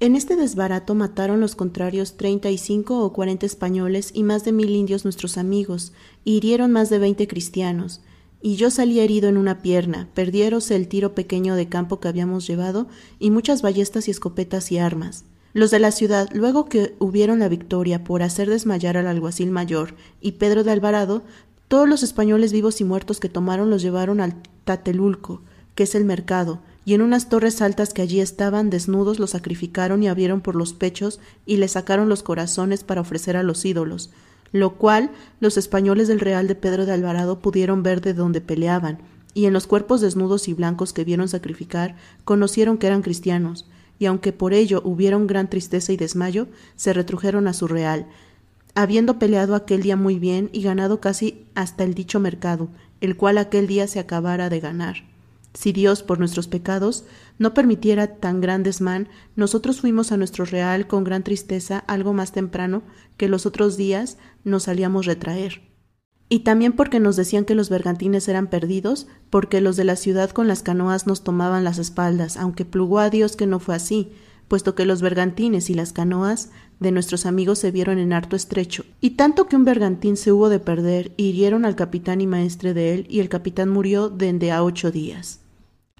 [0.00, 4.52] En este desbarato mataron los contrarios treinta y cinco o cuarenta españoles y más de
[4.52, 5.92] mil indios nuestros amigos,
[6.24, 8.00] y hirieron más de veinte cristianos.
[8.40, 12.46] Y yo salí herido en una pierna, perdiéronse el tiro pequeño de campo que habíamos
[12.46, 12.86] llevado,
[13.18, 15.24] y muchas ballestas y escopetas y armas.
[15.52, 19.94] Los de la ciudad, luego que hubieron la victoria por hacer desmayar al alguacil mayor
[20.20, 21.22] y Pedro de Alvarado,
[21.68, 25.42] todos los españoles vivos y muertos que tomaron los llevaron al Tatelulco,
[25.74, 30.02] que es el mercado, y en unas torres altas que allí estaban desnudos los sacrificaron
[30.02, 34.10] y abrieron por los pechos y le sacaron los corazones para ofrecer a los ídolos,
[34.52, 35.10] lo cual
[35.40, 38.98] los españoles del Real de Pedro de Alvarado pudieron ver de donde peleaban,
[39.32, 43.66] y en los cuerpos desnudos y blancos que vieron sacrificar conocieron que eran cristianos,
[43.98, 48.06] y aunque por ello hubieron gran tristeza y desmayo, se retrujeron a su real,
[48.74, 52.68] habiendo peleado aquel día muy bien y ganado casi hasta el dicho mercado,
[53.00, 55.13] el cual aquel día se acabara de ganar.
[55.54, 57.04] Si Dios, por nuestros pecados,
[57.38, 62.32] no permitiera tan gran desmán, nosotros fuimos a nuestro real con gran tristeza algo más
[62.32, 62.82] temprano
[63.16, 65.74] que los otros días nos salíamos retraer
[66.28, 70.30] y también porque nos decían que los bergantines eran perdidos, porque los de la ciudad
[70.30, 74.10] con las canoas nos tomaban las espaldas, aunque plugó a Dios que no fue así,
[74.48, 78.84] puesto que los bergantines y las canoas de nuestros amigos se vieron en harto estrecho,
[79.00, 82.94] y tanto que un bergantín se hubo de perder, hirieron al capitán y maestre de
[82.94, 85.43] él, y el capitán murió dende a ocho días.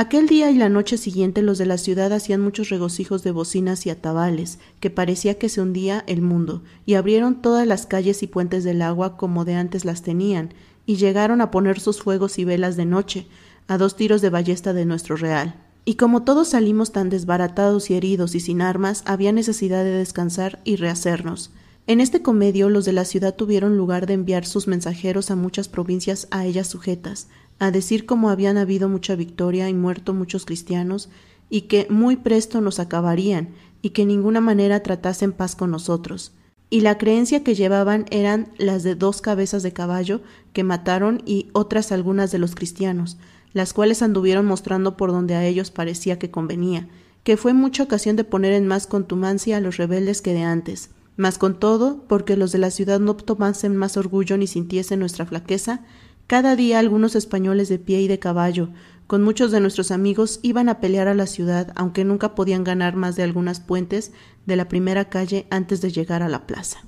[0.00, 3.84] Aquel día y la noche siguiente los de la ciudad hacían muchos regocijos de bocinas
[3.84, 8.28] y atabales, que parecía que se hundía el mundo, y abrieron todas las calles y
[8.28, 10.54] puentes del agua como de antes las tenían,
[10.86, 13.26] y llegaron a poner sus fuegos y velas de noche,
[13.66, 15.56] a dos tiros de ballesta de nuestro real.
[15.84, 20.60] Y como todos salimos tan desbaratados y heridos y sin armas, había necesidad de descansar
[20.62, 21.50] y rehacernos.
[21.88, 25.68] En este comedio los de la ciudad tuvieron lugar de enviar sus mensajeros a muchas
[25.68, 27.26] provincias a ellas sujetas,
[27.58, 31.08] a decir cómo habían habido mucha victoria y muerto muchos cristianos,
[31.50, 33.50] y que muy presto nos acabarían,
[33.82, 36.32] y que en ninguna manera tratasen paz con nosotros.
[36.70, 40.20] Y la creencia que llevaban eran las de dos cabezas de caballo
[40.52, 43.16] que mataron y otras algunas de los cristianos,
[43.54, 46.88] las cuales anduvieron mostrando por donde a ellos parecía que convenía,
[47.22, 50.90] que fue mucha ocasión de poner en más contumacia a los rebeldes que de antes,
[51.16, 55.26] mas con todo, porque los de la ciudad no tomasen más orgullo ni sintiesen nuestra
[55.26, 55.80] flaqueza,
[56.28, 58.68] cada día algunos españoles de pie y de caballo,
[59.06, 62.96] con muchos de nuestros amigos, iban a pelear a la ciudad, aunque nunca podían ganar
[62.96, 64.12] más de algunas puentes
[64.44, 66.84] de la primera calle antes de llegar a la plaza.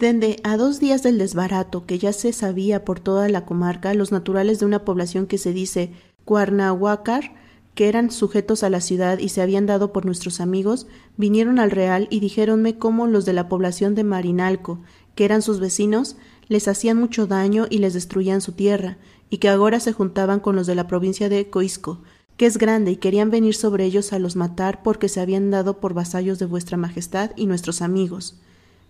[0.00, 4.10] Dende a dos días del desbarato, que ya se sabía por toda la comarca, los
[4.10, 5.92] naturales de una población que se dice
[6.24, 7.36] Cuarnahuacar,
[7.76, 11.70] que eran sujetos a la ciudad y se habían dado por nuestros amigos, vinieron al
[11.70, 14.80] Real y dijéronme cómo los de la población de Marinalco,
[15.14, 16.16] que eran sus vecinos,
[16.52, 18.98] les hacían mucho daño y les destruían su tierra,
[19.30, 22.02] y que ahora se juntaban con los de la provincia de Coisco,
[22.36, 25.80] que es grande, y querían venir sobre ellos a los matar porque se habían dado
[25.80, 28.36] por vasallos de vuestra majestad y nuestros amigos,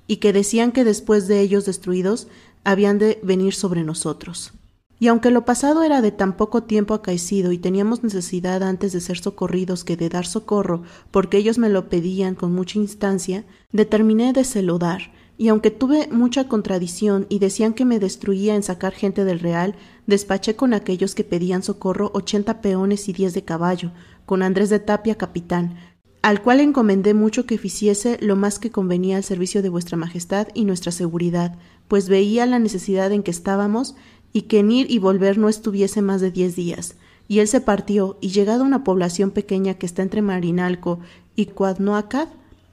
[0.07, 2.29] y que decían que después de ellos destruidos
[2.65, 4.53] habían de venir sobre nosotros.
[4.99, 9.01] Y aunque lo pasado era de tan poco tiempo acaecido y teníamos necesidad antes de
[9.01, 14.33] ser socorridos que de dar socorro, porque ellos me lo pedían con mucha instancia, determiné
[14.33, 15.11] de se lo dar,
[15.43, 19.75] y aunque tuve mucha contradicción y decían que me destruía en sacar gente del real,
[20.07, 23.91] despaché con aquellos que pedían socorro ochenta peones y diez de caballo,
[24.25, 25.75] con Andrés de Tapia capitán,
[26.23, 30.47] al cual encomendé mucho que hiciese lo más que convenía al servicio de vuestra majestad
[30.55, 33.97] y nuestra seguridad, pues veía la necesidad en que estábamos
[34.33, 36.95] y que en ir y volver no estuviese más de diez días.
[37.27, 41.01] Y él se partió, y llegado a una población pequeña que está entre Marinalco
[41.35, 42.29] y Cuadnoacad,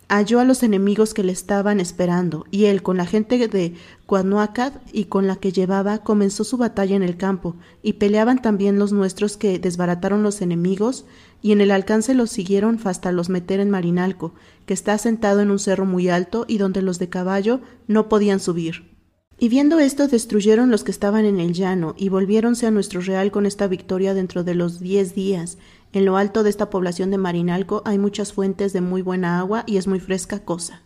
[0.09, 3.75] halló a los enemigos que le estaban esperando, y él, con la gente de
[4.07, 8.79] Cuadnoacad y con la que llevaba, comenzó su batalla en el campo, y peleaban también
[8.79, 11.05] los nuestros que desbarataron los enemigos,
[11.41, 14.33] y en el alcance los siguieron hasta los meter en Marinalco,
[14.65, 18.39] que está sentado en un cerro muy alto y donde los de caballo no podían
[18.39, 18.89] subir.
[19.41, 23.31] Y viendo esto destruyeron los que estaban en el llano, y volviéronse a nuestro real
[23.31, 25.57] con esta victoria dentro de los diez días,
[25.91, 29.63] en lo alto de esta población de Marinalco hay muchas fuentes de muy buena agua
[29.65, 30.81] y es muy fresca cosa.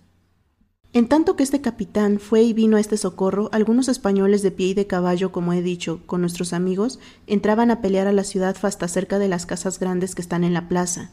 [0.93, 4.67] En tanto que este capitán fue y vino a este socorro, algunos españoles de pie
[4.67, 8.55] y de caballo, como he dicho, con nuestros amigos, entraban a pelear a la ciudad
[8.61, 11.11] hasta cerca de las casas grandes que están en la plaza,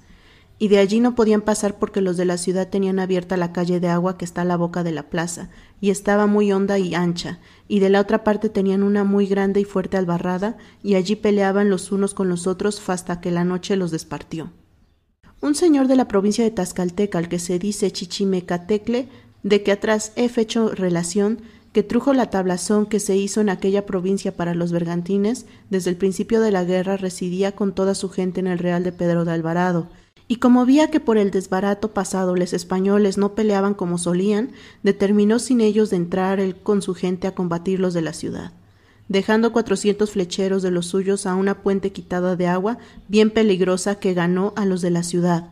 [0.60, 3.80] y de allí no podían pasar porque los de la ciudad tenían abierta la calle
[3.80, 5.48] de agua que está a la boca de la plaza,
[5.80, 9.60] y estaba muy honda y ancha, y de la otra parte tenían una muy grande
[9.60, 13.74] y fuerte albarrada, y allí peleaban los unos con los otros hasta que la noche
[13.74, 14.52] los despartió.
[15.40, 19.08] Un señor de la provincia de Tazcalteca, al que se dice Chichimecatecle,
[19.42, 21.40] de que atrás he hecho relación,
[21.72, 25.96] que trujo la tablazón que se hizo en aquella provincia para los bergantines, desde el
[25.96, 29.32] principio de la guerra residía con toda su gente en el Real de Pedro de
[29.32, 29.88] Alvarado,
[30.30, 34.52] y como vía que por el desbarato pasado los españoles no peleaban como solían,
[34.84, 38.52] determinó sin ellos de entrar él con su gente a combatirlos de la ciudad,
[39.08, 42.78] dejando cuatrocientos flecheros de los suyos a una puente quitada de agua,
[43.08, 45.50] bien peligrosa que ganó a los de la ciudad,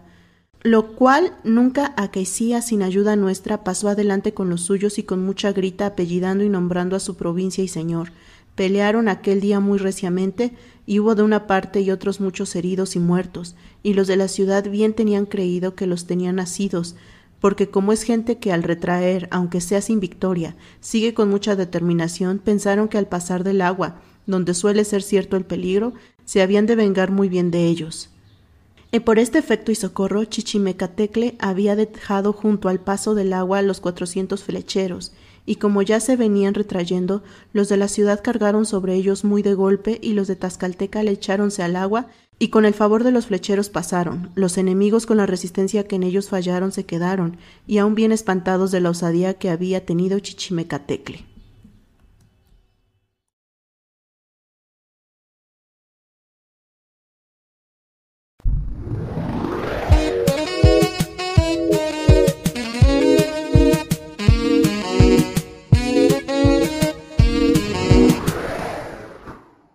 [0.63, 5.51] lo cual nunca aquecía sin ayuda nuestra, pasó adelante con los suyos y con mucha
[5.51, 8.13] grita, apellidando y nombrando a su provincia y señor.
[8.58, 10.52] Pelearon aquel día muy reciamente,
[10.84, 14.26] y hubo de una parte y otros muchos heridos y muertos, y los de la
[14.26, 16.96] ciudad bien tenían creído que los tenían nacidos,
[17.40, 22.40] porque como es gente que al retraer, aunque sea sin victoria, sigue con mucha determinación,
[22.40, 25.93] pensaron que al pasar del agua, donde suele ser cierto el peligro,
[26.25, 28.10] se habían de vengar muy bien de ellos.
[28.90, 33.78] Y por este efecto y socorro, Chichimecatecle había dejado junto al paso del agua los
[33.78, 35.12] cuatrocientos flecheros,
[35.49, 37.23] y como ya se venían retrayendo,
[37.55, 41.12] los de la ciudad cargaron sobre ellos muy de golpe, y los de Tascalteca le
[41.12, 42.09] echáronse al agua,
[42.39, 44.29] y con el favor de los flecheros pasaron.
[44.35, 48.71] Los enemigos con la resistencia que en ellos fallaron se quedaron, y aun bien espantados
[48.73, 51.25] de la osadía que había tenido Chichimecatecle.